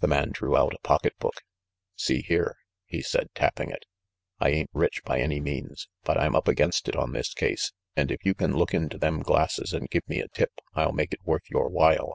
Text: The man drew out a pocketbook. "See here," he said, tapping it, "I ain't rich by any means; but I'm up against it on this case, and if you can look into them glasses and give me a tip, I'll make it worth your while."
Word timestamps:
The 0.00 0.06
man 0.08 0.30
drew 0.32 0.56
out 0.56 0.72
a 0.72 0.78
pocketbook. 0.78 1.42
"See 1.94 2.22
here," 2.22 2.56
he 2.86 3.02
said, 3.02 3.28
tapping 3.34 3.68
it, 3.68 3.84
"I 4.38 4.48
ain't 4.48 4.70
rich 4.72 5.02
by 5.04 5.20
any 5.20 5.38
means; 5.38 5.86
but 6.02 6.16
I'm 6.16 6.34
up 6.34 6.48
against 6.48 6.88
it 6.88 6.96
on 6.96 7.12
this 7.12 7.34
case, 7.34 7.70
and 7.94 8.10
if 8.10 8.24
you 8.24 8.32
can 8.32 8.56
look 8.56 8.72
into 8.72 8.96
them 8.96 9.20
glasses 9.20 9.74
and 9.74 9.90
give 9.90 10.08
me 10.08 10.20
a 10.20 10.28
tip, 10.28 10.52
I'll 10.72 10.92
make 10.92 11.12
it 11.12 11.26
worth 11.26 11.44
your 11.50 11.68
while." 11.68 12.14